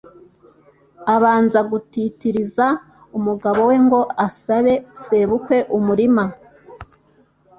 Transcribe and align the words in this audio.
abanza 1.15 1.59
gutitiriza 1.71 2.65
umugabo 3.17 3.59
we 3.69 3.75
ngo 3.85 3.99
asabe 4.27 4.73
sebukwe 5.03 5.57
umurima 5.77 6.23